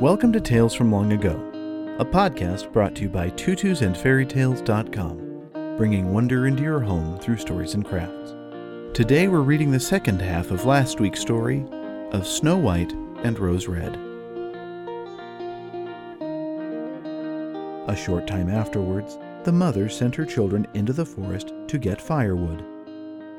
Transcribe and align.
Welcome 0.00 0.32
to 0.34 0.40
Tales 0.40 0.74
from 0.74 0.92
Long 0.92 1.12
Ago, 1.12 1.32
a 1.98 2.04
podcast 2.04 2.72
brought 2.72 2.94
to 2.94 3.02
you 3.02 3.08
by 3.08 3.30
tutusandfairytales.com, 3.30 5.76
bringing 5.76 6.12
wonder 6.12 6.46
into 6.46 6.62
your 6.62 6.78
home 6.78 7.18
through 7.18 7.38
stories 7.38 7.74
and 7.74 7.84
crafts. 7.84 8.36
Today 8.94 9.26
we're 9.26 9.40
reading 9.40 9.72
the 9.72 9.80
second 9.80 10.22
half 10.22 10.52
of 10.52 10.66
last 10.66 11.00
week's 11.00 11.18
story 11.18 11.66
of 12.12 12.28
Snow 12.28 12.56
White 12.56 12.92
and 13.24 13.36
Rose 13.40 13.66
Red. 13.66 13.96
A 17.88 17.96
short 17.96 18.28
time 18.28 18.48
afterwards, 18.48 19.18
the 19.42 19.50
mother 19.50 19.88
sent 19.88 20.14
her 20.14 20.24
children 20.24 20.64
into 20.74 20.92
the 20.92 21.04
forest 21.04 21.52
to 21.66 21.76
get 21.76 22.00
firewood. 22.00 22.64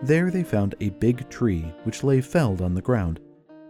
There 0.03 0.30
they 0.30 0.44
found 0.44 0.76
a 0.81 0.89
big 0.89 1.30
tree 1.30 1.73
which 1.85 2.03
lay 2.03 2.20
felled 2.20 2.62
on 2.62 2.73
the 2.73 2.81
ground 2.81 3.21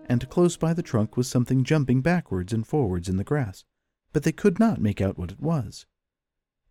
and 0.09 0.27
close 0.29 0.57
by 0.57 0.73
the 0.73 0.83
trunk 0.83 1.15
was 1.15 1.27
something 1.27 1.63
jumping 1.63 2.01
backwards 2.01 2.51
and 2.51 2.65
forwards 2.65 3.07
in 3.07 3.17
the 3.17 3.23
grass, 3.23 3.63
but 4.11 4.23
they 4.23 4.31
could 4.31 4.59
not 4.59 4.81
make 4.81 4.99
out 4.99 5.17
what 5.17 5.31
it 5.31 5.39
was. 5.39 5.85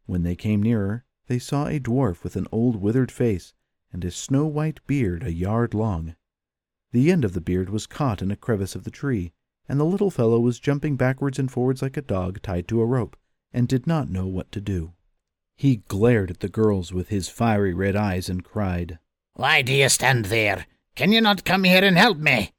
When 0.06 0.24
they 0.24 0.34
came 0.34 0.62
nearer, 0.62 1.04
they 1.28 1.38
saw 1.38 1.66
a 1.66 1.78
dwarf 1.78 2.24
with 2.24 2.34
an 2.34 2.48
old 2.50 2.76
withered 2.76 3.12
face 3.12 3.54
and 3.92 4.04
a 4.04 4.10
snow 4.10 4.46
white 4.46 4.80
beard 4.86 5.22
a 5.22 5.32
yard 5.32 5.72
long. 5.72 6.16
The 6.92 7.12
end 7.12 7.24
of 7.24 7.32
the 7.32 7.40
beard 7.40 7.70
was 7.70 7.86
caught 7.86 8.22
in 8.22 8.30
a 8.30 8.36
crevice 8.36 8.74
of 8.74 8.84
the 8.84 8.90
tree, 8.90 9.32
and 9.68 9.78
the 9.78 9.84
little 9.84 10.10
fellow 10.10 10.40
was 10.40 10.58
jumping 10.58 10.96
backwards 10.96 11.38
and 11.38 11.50
forwards 11.50 11.82
like 11.82 11.96
a 11.96 12.02
dog 12.02 12.42
tied 12.42 12.66
to 12.68 12.80
a 12.80 12.86
rope, 12.86 13.16
and 13.52 13.68
did 13.68 13.86
not 13.86 14.10
know 14.10 14.26
what 14.26 14.50
to 14.52 14.60
do. 14.60 14.94
He 15.56 15.76
glared 15.88 16.30
at 16.30 16.40
the 16.40 16.48
girls 16.48 16.92
with 16.92 17.08
his 17.08 17.28
fiery 17.28 17.74
red 17.74 17.96
eyes 17.96 18.28
and 18.28 18.44
cried, 18.44 18.98
Why 19.34 19.62
do 19.62 19.72
you 19.72 19.88
stand 19.88 20.26
there? 20.26 20.66
Can 20.94 21.12
you 21.12 21.20
not 21.20 21.44
come 21.44 21.64
here 21.64 21.84
and 21.84 21.98
help 21.98 22.18
me? 22.18 22.52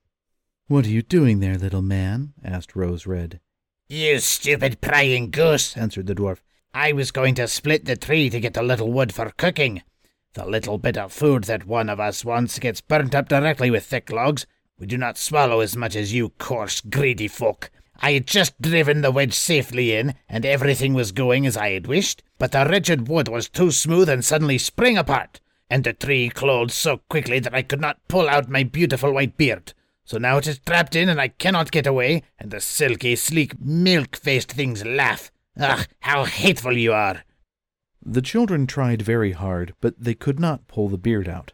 What 0.70 0.86
are 0.86 0.90
you 0.90 1.02
doing 1.02 1.40
there, 1.40 1.58
little 1.58 1.82
man? 1.82 2.34
asked 2.44 2.75
Rose 2.75 3.08
Red. 3.08 3.39
You 3.88 4.20
stupid 4.20 4.81
prying 4.81 5.31
goose, 5.31 5.76
answered 5.76 6.06
the 6.06 6.14
dwarf. 6.14 6.42
I 6.76 6.92
was 6.92 7.09
going 7.09 7.34
to 7.36 7.48
split 7.48 7.86
the 7.86 7.95
tree 7.95 8.30
to 8.30 8.39
get 8.39 8.56
a 8.56 8.61
little 8.61 8.92
wood 8.92 9.11
for 9.11 9.31
cooking. 9.36 9.81
The 10.36 10.45
little 10.45 10.78
bit 10.78 10.95
of 10.95 11.11
food 11.11 11.45
that 11.45 11.66
one 11.66 11.89
of 11.89 12.00
us 12.00 12.23
wants 12.23 12.59
gets 12.59 12.81
burnt 12.81 13.16
up 13.16 13.28
directly 13.28 13.72
with 13.72 13.84
thick 13.84 14.11
logs. 14.11 14.45
We 14.78 14.86
do 14.86 14.95
not 14.95 15.17
swallow 15.17 15.61
as 15.61 15.76
much 15.76 15.95
as 15.95 16.14
you 16.14 16.30
coarse, 16.38 16.81
greedy 16.81 17.28
folk. 17.28 17.72
I 18.00 18.11
had 18.11 18.28
just 18.28 18.61
driven 18.61 19.02
the 19.02 19.09
wedge 19.09 19.33
safely 19.33 19.95
in, 19.95 20.14
and 20.30 20.45
everything 20.45 20.94
was 20.94 21.11
going 21.11 21.48
as 21.48 21.58
I 21.58 21.72
had 21.72 21.88
wished, 21.88 22.22
but 22.38 22.52
the 22.52 22.67
wretched 22.70 23.08
wood 23.08 23.28
was 23.28 23.50
too 23.50 23.72
smooth 23.72 24.08
and 24.08 24.23
suddenly 24.23 24.59
sprang 24.59 25.00
apart, 25.00 25.39
and 25.67 25.83
the 25.83 25.94
tree 25.94 26.30
closed 26.30 26.73
so 26.73 26.98
quickly 27.09 27.39
that 27.39 27.56
I 27.56 27.64
could 27.64 27.81
not 27.81 28.08
pull 28.08 28.30
out 28.30 28.50
my 28.50 28.61
beautiful 28.61 29.11
white 29.11 29.36
beard. 29.36 29.73
So 30.09 30.17
now 30.17 30.38
it 30.38 30.47
is 30.47 30.57
trapped 30.57 30.95
in 30.95 31.07
and 31.07 31.21
I 31.21 31.27
cannot 31.27 31.69
get 31.69 31.85
away, 31.85 32.23
and 32.39 32.49
the 32.49 32.59
silky, 32.59 33.15
sleek, 33.15 33.61
milk-faced 33.61 34.52
things 34.52 34.83
laugh. 34.83 35.29
Ugh, 35.59 35.85
how 35.99 36.25
hateful 36.25 36.75
you 36.75 36.93
are! 36.93 37.23
The 38.03 38.23
children 38.23 38.65
tried 38.65 39.03
very 39.03 39.33
hard, 39.33 39.75
but 39.81 39.93
they 39.99 40.15
could 40.15 40.39
not 40.39 40.67
pull 40.67 40.89
the 40.89 40.97
beard 40.97 41.30
out. 41.30 41.53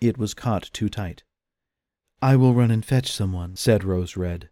It 0.00 0.16
was 0.16 0.34
caught 0.34 0.70
too 0.72 0.88
tight. 0.88 1.24
I 2.22 2.36
will 2.36 2.54
run 2.54 2.70
and 2.70 2.84
fetch 2.84 3.10
someone, 3.10 3.56
said 3.56 3.82
Rose 3.82 4.16
Red. 4.16 4.50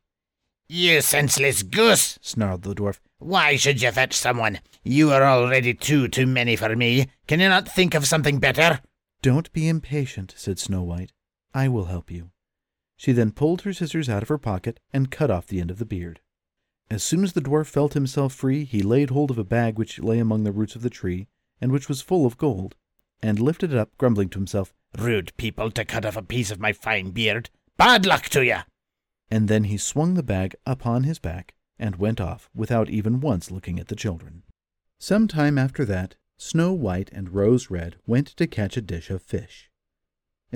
You 0.69 1.01
senseless 1.01 1.63
goose, 1.63 2.19
snarled 2.23 2.63
the 2.63 2.75
dwarf. 2.75 2.99
Why 3.19 3.55
should 3.55 3.81
you 3.83 3.93
fetch 3.93 4.15
someone? 4.15 4.59
You 4.83 5.13
are 5.13 5.23
already 5.23 5.75
two 5.75 6.09
too 6.09 6.27
many 6.27 6.57
for 6.57 6.75
me. 6.75 7.07
Can 7.29 7.39
you 7.39 7.49
not 7.51 7.69
think 7.69 7.95
of 7.95 8.05
something 8.05 8.41
better? 8.41 8.81
Don't 9.23 9.53
be 9.53 9.69
impatient, 9.69 10.35
said 10.37 10.59
Snow 10.59 10.83
White. 10.83 11.13
I 11.55 11.69
will 11.69 11.85
help 11.85 12.11
you. 12.11 12.31
She 12.97 13.13
then 13.13 13.31
pulled 13.33 13.63
her 13.63 13.73
scissors 13.73 14.09
out 14.09 14.23
of 14.23 14.29
her 14.29 14.39
pocket 14.39 14.81
and 14.93 15.11
cut 15.11 15.31
off 15.31 15.47
the 15.47 15.61
end 15.61 15.71
of 15.71 15.79
the 15.79 15.85
beard. 15.85 16.21
As 16.91 17.03
soon 17.03 17.25
as 17.25 17.33
the 17.33 17.41
dwarf 17.41 17.67
felt 17.67 17.95
himself 17.95 18.33
free, 18.33 18.65
he 18.65 18.83
laid 18.83 19.11
hold 19.11 19.31
of 19.31 19.39
a 19.39 19.45
bag 19.45 19.79
which 19.79 19.99
lay 19.99 20.19
among 20.19 20.45
the 20.45 20.53
roots 20.53 20.77
of 20.77 20.83
the 20.83 20.91
tree, 20.91 21.27
and 21.61 21.73
which 21.73 21.89
was 21.89 22.01
full 22.01 22.25
of 22.25 22.39
gold, 22.39 22.75
and 23.23 23.39
lifted 23.39 23.73
it 23.73 23.79
up, 23.79 23.97
grumbling 23.99 24.29
to 24.31 24.39
himself, 24.39 24.73
Rude 24.97 25.37
people 25.37 25.71
to 25.73 25.85
cut 25.85 26.07
off 26.07 26.17
a 26.17 26.23
piece 26.23 26.51
of 26.51 26.61
my 26.61 26.73
fine 26.73 27.11
beard. 27.11 27.51
Bad 27.77 28.07
luck 28.07 28.29
to 28.31 28.45
you! 28.45 28.59
And 29.31 29.49
then 29.49 29.65
he 29.65 29.77
swung 29.77 30.15
the 30.15 30.23
bag 30.23 30.55
upon 30.65 31.03
his 31.03 31.19
back 31.19 31.55
and 31.79 31.97
went 31.97 32.21
off 32.21 32.49
without 32.55 32.89
even 32.89 33.21
once 33.21 33.51
looking 33.51 33.79
at 33.79 33.89
the 33.89 33.97
children. 33.97 34.43
Some 34.99 35.29
time 35.29 35.59
after 35.59 35.85
that, 35.85 36.15
Snow 36.39 36.73
White 36.73 37.11
and 37.13 37.31
Rose 37.31 37.71
Red 37.71 37.97
went 38.07 38.29
to 38.29 38.47
catch 38.47 38.77
a 38.77 38.83
dish 38.83 39.11
of 39.11 39.23
fish. 39.23 39.71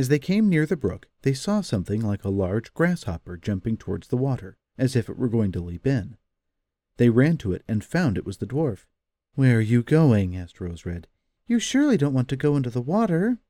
As 0.00 0.08
they 0.08 0.18
came 0.18 0.48
near 0.48 0.64
the 0.64 0.78
brook, 0.78 1.08
they 1.20 1.34
saw 1.34 1.60
something 1.60 2.00
like 2.00 2.24
a 2.24 2.30
large 2.30 2.72
grasshopper 2.72 3.36
jumping 3.36 3.76
towards 3.76 4.08
the 4.08 4.16
water, 4.16 4.56
as 4.78 4.96
if 4.96 5.10
it 5.10 5.18
were 5.18 5.28
going 5.28 5.52
to 5.52 5.60
leap 5.60 5.86
in. 5.86 6.16
They 6.96 7.10
ran 7.10 7.36
to 7.36 7.52
it 7.52 7.62
and 7.68 7.84
found 7.84 8.16
it 8.16 8.24
was 8.24 8.38
the 8.38 8.46
dwarf. 8.46 8.86
Where 9.34 9.58
are 9.58 9.60
you 9.60 9.82
going? 9.82 10.34
asked 10.34 10.58
Rose 10.58 10.86
Red. 10.86 11.06
You 11.46 11.58
surely 11.58 11.98
don't 11.98 12.14
want 12.14 12.28
to 12.30 12.36
go 12.36 12.56
into 12.56 12.70
the 12.70 12.80
water. 12.80 13.40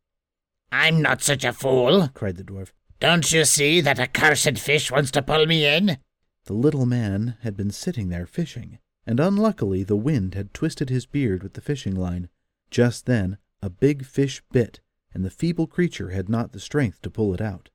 I'm 0.72 1.00
not 1.00 1.22
such 1.22 1.44
a 1.44 1.52
fool, 1.52 2.08
cried 2.14 2.34
the 2.34 2.42
dwarf. 2.42 2.72
Don't 2.98 3.30
you 3.30 3.44
see 3.44 3.80
that 3.82 4.00
a 4.00 4.08
cursed 4.08 4.58
fish 4.58 4.90
wants 4.90 5.12
to 5.12 5.22
pull 5.22 5.46
me 5.46 5.64
in? 5.64 5.98
The 6.46 6.54
little 6.54 6.84
man 6.84 7.36
had 7.42 7.56
been 7.56 7.70
sitting 7.70 8.08
there 8.08 8.26
fishing, 8.26 8.80
and 9.06 9.20
unluckily 9.20 9.84
the 9.84 9.94
wind 9.94 10.34
had 10.34 10.52
twisted 10.52 10.90
his 10.90 11.06
beard 11.06 11.44
with 11.44 11.52
the 11.52 11.60
fishing 11.60 11.94
line. 11.94 12.28
Just 12.72 13.06
then 13.06 13.38
a 13.62 13.70
big 13.70 14.04
fish 14.04 14.42
bit, 14.50 14.80
and 15.12 15.24
the 15.24 15.30
feeble 15.30 15.66
creature 15.66 16.10
had 16.10 16.28
not 16.28 16.52
the 16.52 16.60
strength 16.60 17.02
to 17.02 17.10
pull 17.10 17.34
it 17.34 17.40
out. 17.40 17.70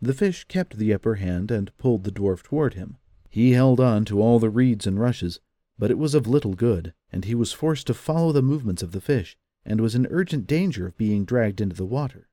The 0.00 0.14
fish 0.14 0.44
kept 0.44 0.76
the 0.76 0.92
upper 0.92 1.14
hand 1.14 1.50
and 1.50 1.76
pulled 1.78 2.04
the 2.04 2.10
dwarf 2.10 2.42
toward 2.42 2.74
him. 2.74 2.96
He 3.30 3.52
held 3.52 3.80
on 3.80 4.04
to 4.06 4.20
all 4.20 4.38
the 4.38 4.50
reeds 4.50 4.86
and 4.86 4.98
rushes, 4.98 5.40
but 5.78 5.90
it 5.90 5.98
was 5.98 6.14
of 6.14 6.26
little 6.26 6.54
good, 6.54 6.92
and 7.10 7.24
he 7.24 7.34
was 7.34 7.52
forced 7.52 7.86
to 7.86 7.94
follow 7.94 8.32
the 8.32 8.42
movements 8.42 8.82
of 8.82 8.92
the 8.92 9.00
fish, 9.00 9.36
and 9.64 9.80
was 9.80 9.94
in 9.94 10.06
urgent 10.10 10.46
danger 10.46 10.86
of 10.86 10.96
being 10.96 11.24
dragged 11.24 11.60
into 11.60 11.76
the 11.76 11.86
water. 11.86 12.28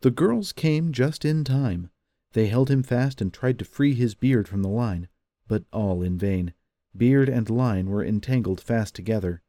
The 0.00 0.10
girls 0.10 0.52
came 0.52 0.92
just 0.92 1.24
in 1.24 1.44
time. 1.44 1.90
They 2.32 2.46
held 2.46 2.70
him 2.70 2.82
fast 2.82 3.20
and 3.20 3.32
tried 3.32 3.58
to 3.58 3.64
free 3.64 3.94
his 3.94 4.14
beard 4.14 4.48
from 4.48 4.62
the 4.62 4.68
line, 4.68 5.08
but 5.46 5.64
all 5.72 6.02
in 6.02 6.18
vain. 6.18 6.52
Beard 6.96 7.28
and 7.28 7.48
line 7.48 7.86
were 7.86 8.04
entangled 8.04 8.60
fast 8.60 8.94
together, 8.94 9.42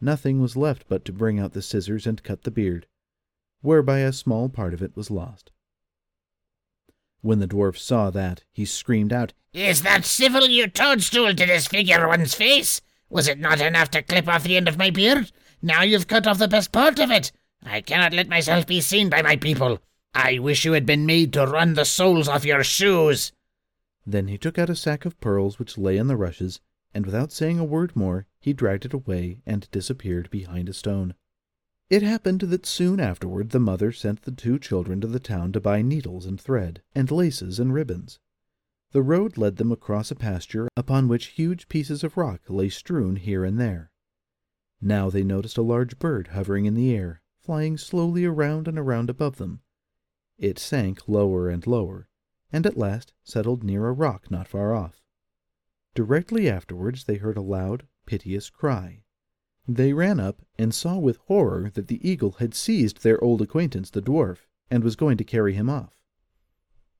Nothing 0.00 0.40
was 0.40 0.56
left 0.56 0.84
but 0.88 1.04
to 1.06 1.12
bring 1.12 1.38
out 1.38 1.52
the 1.52 1.62
scissors 1.62 2.06
and 2.06 2.22
cut 2.22 2.42
the 2.42 2.50
beard, 2.50 2.86
whereby 3.62 4.00
a 4.00 4.12
small 4.12 4.48
part 4.48 4.74
of 4.74 4.82
it 4.82 4.96
was 4.96 5.10
lost. 5.10 5.50
When 7.22 7.38
the 7.38 7.48
dwarf 7.48 7.78
saw 7.78 8.10
that, 8.10 8.44
he 8.52 8.64
screamed 8.64 9.12
out, 9.12 9.32
Is 9.52 9.82
that 9.82 10.04
civil, 10.04 10.46
you 10.48 10.68
toadstool, 10.68 11.34
to 11.34 11.46
disfigure 11.46 12.06
one's 12.06 12.34
face? 12.34 12.80
Was 13.08 13.26
it 13.26 13.38
not 13.38 13.60
enough 13.60 13.90
to 13.92 14.02
clip 14.02 14.28
off 14.28 14.44
the 14.44 14.56
end 14.56 14.68
of 14.68 14.78
my 14.78 14.90
beard? 14.90 15.32
Now 15.62 15.82
you've 15.82 16.08
cut 16.08 16.26
off 16.26 16.38
the 16.38 16.48
best 16.48 16.72
part 16.72 16.98
of 16.98 17.10
it. 17.10 17.32
I 17.62 17.80
cannot 17.80 18.12
let 18.12 18.28
myself 18.28 18.66
be 18.66 18.80
seen 18.80 19.08
by 19.08 19.22
my 19.22 19.36
people. 19.36 19.80
I 20.14 20.38
wish 20.38 20.64
you 20.64 20.72
had 20.72 20.86
been 20.86 21.06
made 21.06 21.32
to 21.32 21.46
run 21.46 21.74
the 21.74 21.84
soles 21.84 22.28
off 22.28 22.44
your 22.44 22.62
shoes. 22.62 23.32
Then 24.06 24.28
he 24.28 24.38
took 24.38 24.58
out 24.58 24.70
a 24.70 24.76
sack 24.76 25.04
of 25.04 25.20
pearls 25.20 25.58
which 25.58 25.76
lay 25.78 25.96
in 25.96 26.06
the 26.06 26.16
rushes, 26.16 26.60
and 26.96 27.04
without 27.04 27.30
saying 27.30 27.58
a 27.58 27.64
word 27.64 27.94
more, 27.94 28.24
he 28.40 28.54
dragged 28.54 28.86
it 28.86 28.94
away 28.94 29.42
and 29.44 29.70
disappeared 29.70 30.30
behind 30.30 30.66
a 30.66 30.72
stone. 30.72 31.14
It 31.90 32.02
happened 32.02 32.40
that 32.40 32.64
soon 32.64 33.00
afterward 33.00 33.50
the 33.50 33.60
mother 33.60 33.92
sent 33.92 34.22
the 34.22 34.30
two 34.30 34.58
children 34.58 35.02
to 35.02 35.06
the 35.06 35.20
town 35.20 35.52
to 35.52 35.60
buy 35.60 35.82
needles 35.82 36.24
and 36.24 36.40
thread, 36.40 36.80
and 36.94 37.10
laces 37.10 37.60
and 37.60 37.74
ribbons. 37.74 38.18
The 38.92 39.02
road 39.02 39.36
led 39.36 39.56
them 39.56 39.72
across 39.72 40.10
a 40.10 40.14
pasture 40.14 40.68
upon 40.74 41.06
which 41.06 41.36
huge 41.36 41.68
pieces 41.68 42.02
of 42.02 42.16
rock 42.16 42.40
lay 42.48 42.70
strewn 42.70 43.16
here 43.16 43.44
and 43.44 43.60
there. 43.60 43.90
Now 44.80 45.10
they 45.10 45.22
noticed 45.22 45.58
a 45.58 45.62
large 45.62 45.98
bird 45.98 46.28
hovering 46.28 46.64
in 46.64 46.72
the 46.72 46.96
air, 46.96 47.20
flying 47.38 47.76
slowly 47.76 48.24
around 48.24 48.68
and 48.68 48.78
around 48.78 49.10
above 49.10 49.36
them. 49.36 49.60
It 50.38 50.58
sank 50.58 51.06
lower 51.06 51.50
and 51.50 51.66
lower, 51.66 52.08
and 52.50 52.64
at 52.64 52.78
last 52.78 53.12
settled 53.22 53.62
near 53.62 53.86
a 53.86 53.92
rock 53.92 54.30
not 54.30 54.48
far 54.48 54.74
off. 54.74 55.02
Directly 55.96 56.46
afterwards 56.46 57.04
they 57.04 57.16
heard 57.16 57.38
a 57.38 57.40
loud, 57.40 57.86
piteous 58.04 58.50
cry. 58.50 59.02
They 59.66 59.94
ran 59.94 60.20
up 60.20 60.42
and 60.58 60.74
saw 60.74 60.98
with 60.98 61.16
horror 61.24 61.70
that 61.72 61.88
the 61.88 62.06
eagle 62.06 62.32
had 62.32 62.54
seized 62.54 63.02
their 63.02 63.18
old 63.24 63.40
acquaintance 63.40 63.88
the 63.88 64.02
dwarf, 64.02 64.40
and 64.70 64.84
was 64.84 64.94
going 64.94 65.16
to 65.16 65.24
carry 65.24 65.54
him 65.54 65.70
off. 65.70 65.94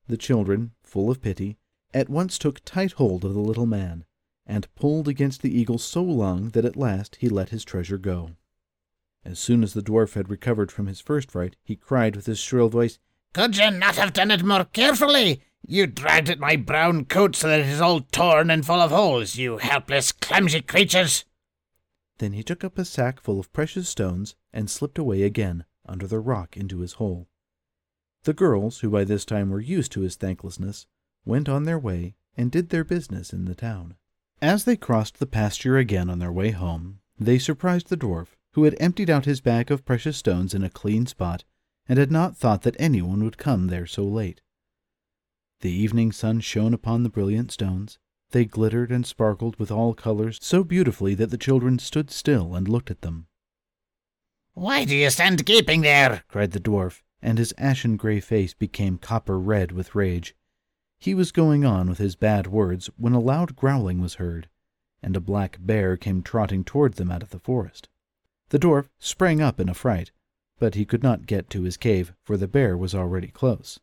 The 0.07 0.17
children, 0.17 0.71
full 0.81 1.11
of 1.11 1.21
pity, 1.21 1.59
at 1.93 2.09
once 2.09 2.39
took 2.39 2.65
tight 2.65 2.93
hold 2.93 3.23
of 3.23 3.35
the 3.35 3.39
little 3.39 3.67
man, 3.67 4.03
and 4.47 4.73
pulled 4.73 5.07
against 5.07 5.43
the 5.43 5.55
eagle 5.55 5.77
so 5.77 6.01
long 6.01 6.49
that 6.49 6.65
at 6.65 6.75
last 6.75 7.17
he 7.17 7.29
let 7.29 7.49
his 7.49 7.63
treasure 7.63 7.99
go. 7.99 8.31
As 9.23 9.37
soon 9.37 9.61
as 9.61 9.73
the 9.75 9.83
dwarf 9.83 10.13
had 10.15 10.27
recovered 10.27 10.71
from 10.71 10.87
his 10.87 11.01
first 11.01 11.29
fright, 11.29 11.55
he 11.63 11.75
cried 11.75 12.15
with 12.15 12.25
his 12.25 12.39
shrill 12.39 12.67
voice, 12.69 12.97
Could 13.33 13.57
you 13.57 13.69
not 13.69 13.97
have 13.97 14.13
done 14.13 14.31
it 14.31 14.43
more 14.43 14.65
carefully? 14.65 15.43
You 15.69 15.85
dragged 15.85 16.29
at 16.29 16.39
my 16.39 16.55
brown 16.55 17.03
coat 17.03 17.35
so 17.35 17.49
that 17.49 17.59
it 17.59 17.65
is 17.65 17.81
all 17.81 17.99
torn 17.99 18.49
and 18.49 18.65
full 18.65 18.79
of 18.79 18.89
holes, 18.89 19.35
you 19.35 19.57
helpless, 19.57 20.13
clumsy 20.13 20.61
creatures. 20.61 21.25
Then 22.19 22.31
he 22.31 22.41
took 22.41 22.63
up 22.63 22.77
a 22.77 22.85
sack 22.85 23.19
full 23.19 23.37
of 23.37 23.51
precious 23.51 23.89
stones 23.89 24.35
and 24.53 24.69
slipped 24.69 24.97
away 24.97 25.23
again 25.23 25.65
under 25.85 26.07
the 26.07 26.21
rock 26.21 26.55
into 26.55 26.79
his 26.79 26.93
hole. 26.93 27.27
The 28.23 28.33
girls, 28.33 28.79
who 28.79 28.89
by 28.89 29.03
this 29.03 29.25
time 29.25 29.49
were 29.49 29.59
used 29.59 29.91
to 29.91 30.01
his 30.01 30.15
thanklessness, 30.15 30.87
went 31.25 31.49
on 31.49 31.65
their 31.65 31.77
way, 31.77 32.15
and 32.37 32.49
did 32.49 32.69
their 32.69 32.85
business 32.85 33.33
in 33.33 33.43
the 33.43 33.53
town. 33.53 33.95
As 34.41 34.63
they 34.63 34.77
crossed 34.77 35.19
the 35.19 35.25
pasture 35.25 35.77
again 35.77 36.09
on 36.09 36.19
their 36.19 36.31
way 36.31 36.51
home, 36.51 36.99
they 37.19 37.37
surprised 37.37 37.89
the 37.89 37.97
dwarf, 37.97 38.37
who 38.53 38.63
had 38.63 38.77
emptied 38.79 39.09
out 39.09 39.25
his 39.25 39.41
bag 39.41 39.69
of 39.69 39.85
precious 39.85 40.15
stones 40.15 40.53
in 40.53 40.63
a 40.63 40.69
clean 40.69 41.05
spot, 41.07 41.43
and 41.89 41.99
had 41.99 42.11
not 42.11 42.37
thought 42.37 42.61
that 42.61 42.77
anyone 42.79 43.21
would 43.21 43.37
come 43.37 43.67
there 43.67 43.85
so 43.85 44.05
late. 44.05 44.39
The 45.61 45.71
evening 45.71 46.11
sun 46.11 46.41
shone 46.41 46.73
upon 46.73 47.01
the 47.01 47.09
brilliant 47.09 47.51
stones. 47.51 47.97
They 48.31 48.45
glittered 48.45 48.91
and 48.91 49.05
sparkled 49.05 49.57
with 49.57 49.71
all 49.71 49.93
colors 49.93 50.37
so 50.41 50.63
beautifully 50.63 51.15
that 51.15 51.31
the 51.31 51.37
children 51.37 51.79
stood 51.79 52.11
still 52.11 52.53
and 52.55 52.67
looked 52.67 52.91
at 52.91 53.01
them. 53.01 53.27
Why 54.53 54.85
do 54.85 54.95
you 54.95 55.09
stand 55.09 55.45
gaping 55.45 55.81
there? 55.81 56.23
cried 56.27 56.51
the 56.51 56.59
dwarf, 56.59 57.01
and 57.21 57.37
his 57.37 57.53
ashen 57.57 57.97
gray 57.97 58.19
face 58.19 58.53
became 58.53 58.97
copper 58.97 59.39
red 59.39 59.71
with 59.71 59.95
rage. 59.95 60.35
He 60.99 61.15
was 61.15 61.31
going 61.31 61.63
on 61.63 61.89
with 61.89 61.97
his 61.97 62.15
bad 62.15 62.47
words 62.47 62.89
when 62.97 63.13
a 63.13 63.19
loud 63.19 63.55
growling 63.55 63.99
was 63.99 64.15
heard, 64.15 64.49
and 65.01 65.15
a 65.15 65.21
black 65.21 65.57
bear 65.59 65.95
came 65.97 66.21
trotting 66.21 66.63
toward 66.63 66.95
them 66.95 67.11
out 67.11 67.23
of 67.23 67.29
the 67.29 67.39
forest. 67.39 67.87
The 68.49 68.59
dwarf 68.59 68.89
sprang 68.99 69.41
up 69.41 69.59
in 69.59 69.69
a 69.69 69.73
fright, 69.73 70.11
but 70.59 70.75
he 70.75 70.85
could 70.85 71.03
not 71.03 71.25
get 71.27 71.49
to 71.51 71.63
his 71.63 71.77
cave, 71.77 72.13
for 72.23 72.37
the 72.37 72.47
bear 72.47 72.77
was 72.77 72.93
already 72.93 73.27
close. 73.27 73.79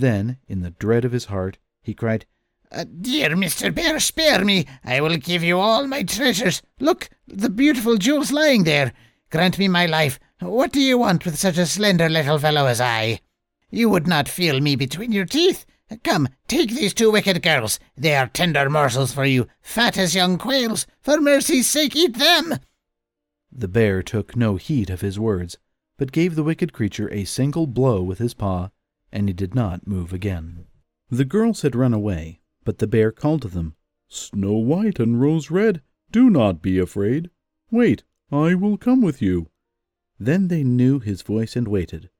Then, 0.00 0.38
in 0.48 0.62
the 0.62 0.70
dread 0.70 1.04
of 1.04 1.12
his 1.12 1.26
heart, 1.26 1.58
he 1.82 1.92
cried, 1.92 2.24
uh, 2.72 2.84
Dear 2.84 3.30
Mr. 3.30 3.74
Bear, 3.74 4.00
spare 4.00 4.42
me. 4.46 4.64
I 4.82 5.02
will 5.02 5.18
give 5.18 5.42
you 5.42 5.58
all 5.58 5.86
my 5.86 6.04
treasures. 6.04 6.62
Look, 6.78 7.10
the 7.28 7.50
beautiful 7.50 7.98
jewels 7.98 8.32
lying 8.32 8.64
there. 8.64 8.94
Grant 9.30 9.58
me 9.58 9.68
my 9.68 9.84
life. 9.84 10.18
What 10.40 10.72
do 10.72 10.80
you 10.80 10.96
want 10.96 11.26
with 11.26 11.38
such 11.38 11.58
a 11.58 11.66
slender 11.66 12.08
little 12.08 12.38
fellow 12.38 12.64
as 12.64 12.80
I? 12.80 13.20
You 13.70 13.90
would 13.90 14.06
not 14.06 14.26
feel 14.26 14.60
me 14.60 14.74
between 14.74 15.12
your 15.12 15.26
teeth. 15.26 15.66
Come, 16.02 16.28
take 16.48 16.70
these 16.70 16.94
two 16.94 17.10
wicked 17.10 17.42
girls. 17.42 17.78
They 17.94 18.16
are 18.16 18.26
tender 18.26 18.70
morsels 18.70 19.12
for 19.12 19.26
you, 19.26 19.48
fat 19.60 19.98
as 19.98 20.14
young 20.14 20.38
quails. 20.38 20.86
For 21.02 21.20
mercy's 21.20 21.68
sake, 21.68 21.94
eat 21.94 22.16
them. 22.16 22.54
The 23.52 23.68
bear 23.68 24.02
took 24.02 24.34
no 24.34 24.56
heed 24.56 24.88
of 24.88 25.02
his 25.02 25.20
words, 25.20 25.58
but 25.98 26.10
gave 26.10 26.36
the 26.36 26.44
wicked 26.44 26.72
creature 26.72 27.12
a 27.12 27.24
single 27.24 27.66
blow 27.66 28.00
with 28.02 28.18
his 28.18 28.32
paw, 28.32 28.70
and 29.12 29.28
he 29.28 29.32
did 29.32 29.54
not 29.54 29.86
move 29.86 30.12
again. 30.12 30.66
The 31.08 31.24
girls 31.24 31.62
had 31.62 31.74
run 31.74 31.92
away, 31.92 32.40
but 32.64 32.78
the 32.78 32.86
bear 32.86 33.10
called 33.10 33.42
to 33.42 33.48
them, 33.48 33.74
Snow 34.08 34.54
White 34.54 34.98
and 34.98 35.20
Rose 35.20 35.50
Red, 35.50 35.82
do 36.10 36.30
not 36.30 36.62
be 36.62 36.78
afraid. 36.78 37.30
Wait, 37.70 38.04
I 38.30 38.54
will 38.54 38.76
come 38.76 39.00
with 39.00 39.22
you. 39.22 39.50
Then 40.18 40.48
they 40.48 40.62
knew 40.62 40.98
his 40.98 41.22
voice 41.22 41.56
and 41.56 41.66
waited. 41.66 42.10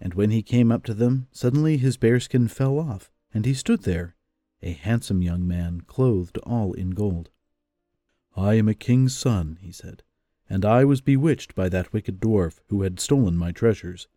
And 0.00 0.14
when 0.14 0.30
he 0.30 0.42
came 0.42 0.72
up 0.72 0.84
to 0.84 0.94
them, 0.94 1.28
suddenly 1.32 1.76
his 1.76 1.96
bearskin 1.96 2.48
fell 2.48 2.78
off, 2.78 3.10
and 3.32 3.46
he 3.46 3.54
stood 3.54 3.82
there, 3.82 4.16
a 4.62 4.72
handsome 4.72 5.22
young 5.22 5.46
man, 5.46 5.82
clothed 5.82 6.38
all 6.38 6.72
in 6.72 6.90
gold. 6.90 7.30
I 8.36 8.54
am 8.54 8.68
a 8.68 8.74
king's 8.74 9.16
son, 9.16 9.58
he 9.60 9.72
said, 9.72 10.02
and 10.48 10.64
I 10.64 10.84
was 10.84 11.00
bewitched 11.00 11.54
by 11.54 11.68
that 11.68 11.92
wicked 11.92 12.20
dwarf 12.20 12.60
who 12.68 12.82
had 12.82 13.00
stolen 13.00 13.36
my 13.36 13.52
treasures. 13.52 14.08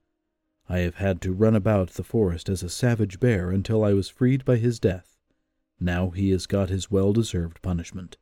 I 0.68 0.80
have 0.80 0.96
had 0.96 1.22
to 1.22 1.32
run 1.32 1.56
about 1.56 1.92
the 1.92 2.04
forest 2.04 2.50
as 2.50 2.64
a 2.64 2.70
savage 2.70 3.20
bear 3.20 3.52
until 3.52 3.84
I 3.84 3.94
was 3.94 4.10
freed 4.10 4.44
by 4.44 4.58
his 4.58 4.80
death. 4.80 5.16
Now 5.80 6.10
he 6.10 6.32
has 6.32 6.48
got 6.48 6.70
his 6.70 6.90
well 6.90 7.14
deserved 7.14 7.62
punishment. 7.62 8.18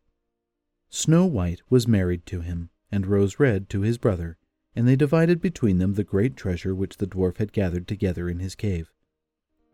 Snow 0.90 1.25
White 1.25 1.62
was 1.69 1.88
married 1.88 2.25
to 2.28 2.42
him, 2.42 2.69
and 2.92 3.07
Rose 3.07 3.40
Red 3.40 3.69
to 3.69 3.81
his 3.81 3.98
brother, 3.98 4.38
and 4.75 4.88
they 4.88 4.95
divided 4.95 5.40
between 5.40 5.78
them 5.78 5.94
the 5.94 6.04
great 6.04 6.36
treasure 6.36 6.75
which 6.75 6.98
the 6.98 7.07
dwarf 7.07 7.38
had 7.38 7.54
gathered 7.54 7.88
together 7.88 8.30
in 8.30 8.40
his 8.40 8.56
cave. 8.56 8.92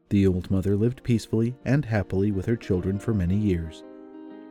The 0.10 0.28
old 0.28 0.52
mother 0.52 0.76
lived 0.76 1.04
peacefully 1.04 1.56
and 1.66 1.86
happily 1.86 2.32
with 2.32 2.46
her 2.46 2.56
children 2.56 3.00
for 3.00 3.14
many 3.14 3.38
years. 3.38 3.84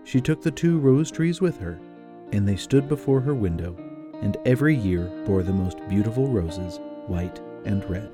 She 0.05 0.21
took 0.21 0.43
the 0.43 0.51
two 0.51 0.79
rose 0.79 1.11
trees 1.11 1.41
with 1.41 1.59
her, 1.59 1.79
and 2.33 2.47
they 2.49 2.57
stood 2.57 2.89
before 2.89 3.21
her 3.21 3.35
window, 3.35 3.77
and 4.23 4.37
every 4.45 4.75
year 4.75 5.07
bore 5.25 5.43
the 5.43 5.53
most 5.53 5.79
beautiful 5.89 6.29
roses, 6.29 6.81
white 7.07 7.41
and 7.69 7.89
red. 7.89 8.13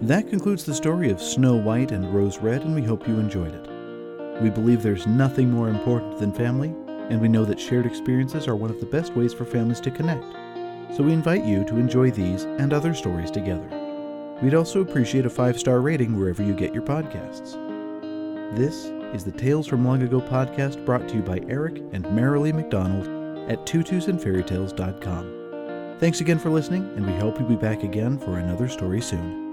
That 0.00 0.28
concludes 0.30 0.64
the 0.64 0.74
story 0.74 1.10
of 1.10 1.20
Snow 1.20 1.56
White 1.56 1.90
and 1.90 2.14
Rose 2.14 2.38
Red, 2.38 2.62
and 2.62 2.74
we 2.74 2.82
hope 2.82 3.06
you 3.06 3.18
enjoyed 3.18 3.52
it. 3.52 4.40
We 4.40 4.48
believe 4.48 4.80
there's 4.80 5.08
nothing 5.08 5.50
more 5.50 5.68
important 5.68 6.18
than 6.18 6.32
family, 6.32 6.72
and 7.10 7.20
we 7.20 7.28
know 7.28 7.44
that 7.44 7.60
shared 7.60 7.84
experiences 7.84 8.46
are 8.46 8.54
one 8.54 8.70
of 8.70 8.78
the 8.78 8.86
best 8.86 9.14
ways 9.16 9.34
for 9.34 9.44
families 9.44 9.80
to 9.80 9.90
connect. 9.90 10.24
So 10.96 11.02
we 11.02 11.12
invite 11.12 11.44
you 11.44 11.64
to 11.64 11.76
enjoy 11.76 12.12
these 12.12 12.44
and 12.44 12.72
other 12.72 12.94
stories 12.94 13.30
together. 13.30 13.68
We'd 14.40 14.54
also 14.54 14.80
appreciate 14.80 15.26
a 15.26 15.30
five 15.30 15.58
star 15.58 15.80
rating 15.80 16.16
wherever 16.16 16.44
you 16.44 16.54
get 16.54 16.72
your 16.72 16.84
podcasts. 16.84 17.54
This 18.56 18.86
is 19.12 19.24
the 19.24 19.32
Tales 19.32 19.66
from 19.66 19.84
Long 19.84 20.02
Ago 20.02 20.20
podcast 20.20 20.84
brought 20.86 21.08
to 21.08 21.16
you 21.16 21.22
by 21.22 21.40
Eric 21.48 21.78
and 21.92 22.04
Marilee 22.06 22.54
McDonald 22.54 23.17
at 23.48 23.66
tutusandfairytales.com. 23.66 25.96
Thanks 25.98 26.20
again 26.20 26.38
for 26.38 26.50
listening, 26.50 26.82
and 26.96 27.06
we 27.06 27.12
hope 27.14 27.38
you'll 27.38 27.48
be 27.48 27.56
back 27.56 27.82
again 27.82 28.18
for 28.18 28.38
another 28.38 28.68
story 28.68 29.00
soon. 29.00 29.47